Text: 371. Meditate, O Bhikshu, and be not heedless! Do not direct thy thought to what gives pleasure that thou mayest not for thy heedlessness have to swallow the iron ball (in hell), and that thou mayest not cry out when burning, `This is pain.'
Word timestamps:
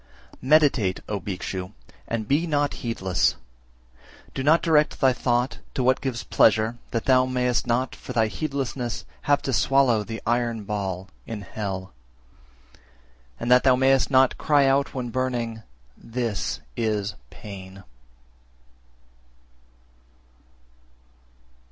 371. 0.39 0.49
Meditate, 0.49 0.99
O 1.07 1.19
Bhikshu, 1.19 1.73
and 2.07 2.27
be 2.27 2.47
not 2.47 2.73
heedless! 2.73 3.35
Do 4.33 4.41
not 4.41 4.63
direct 4.63 4.99
thy 4.99 5.13
thought 5.13 5.59
to 5.75 5.83
what 5.83 6.01
gives 6.01 6.23
pleasure 6.23 6.79
that 6.89 7.05
thou 7.05 7.27
mayest 7.27 7.67
not 7.67 7.93
for 7.95 8.11
thy 8.11 8.25
heedlessness 8.25 9.05
have 9.29 9.43
to 9.43 9.53
swallow 9.53 10.03
the 10.03 10.19
iron 10.25 10.63
ball 10.63 11.09
(in 11.27 11.41
hell), 11.43 11.93
and 13.39 13.51
that 13.51 13.61
thou 13.63 13.75
mayest 13.75 14.09
not 14.09 14.39
cry 14.39 14.65
out 14.65 14.95
when 14.95 15.09
burning, 15.11 15.61
`This 16.03 16.61
is 16.75 17.13
pain.' 17.29 17.83